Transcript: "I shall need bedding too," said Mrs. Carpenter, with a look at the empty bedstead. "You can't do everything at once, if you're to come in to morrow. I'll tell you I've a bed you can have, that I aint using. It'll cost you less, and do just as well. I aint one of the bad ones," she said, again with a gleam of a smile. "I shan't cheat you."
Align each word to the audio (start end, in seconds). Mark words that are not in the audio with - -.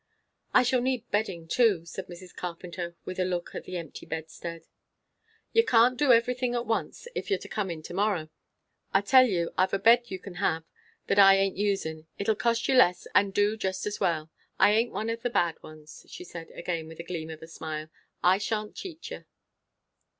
"I 0.51 0.63
shall 0.63 0.81
need 0.81 1.07
bedding 1.11 1.47
too," 1.47 1.85
said 1.85 2.07
Mrs. 2.07 2.35
Carpenter, 2.35 2.95
with 3.05 3.19
a 3.19 3.23
look 3.23 3.53
at 3.53 3.65
the 3.65 3.77
empty 3.77 4.07
bedstead. 4.07 4.63
"You 5.53 5.63
can't 5.63 5.95
do 5.95 6.11
everything 6.11 6.55
at 6.55 6.65
once, 6.65 7.07
if 7.13 7.29
you're 7.29 7.37
to 7.37 7.47
come 7.47 7.69
in 7.69 7.83
to 7.83 7.93
morrow. 7.93 8.29
I'll 8.95 9.03
tell 9.03 9.27
you 9.27 9.51
I've 9.59 9.75
a 9.75 9.77
bed 9.77 10.09
you 10.09 10.17
can 10.17 10.37
have, 10.41 10.63
that 11.05 11.19
I 11.19 11.35
aint 11.35 11.55
using. 11.55 12.07
It'll 12.17 12.33
cost 12.33 12.67
you 12.67 12.73
less, 12.73 13.05
and 13.13 13.31
do 13.31 13.55
just 13.55 13.85
as 13.85 13.99
well. 13.99 14.31
I 14.57 14.71
aint 14.71 14.91
one 14.91 15.11
of 15.11 15.21
the 15.21 15.29
bad 15.29 15.61
ones," 15.61 16.07
she 16.09 16.23
said, 16.23 16.49
again 16.55 16.87
with 16.87 16.99
a 16.99 17.03
gleam 17.03 17.29
of 17.29 17.43
a 17.43 17.47
smile. 17.47 17.89
"I 18.23 18.39
shan't 18.39 18.73
cheat 18.73 19.11
you." 19.11 19.25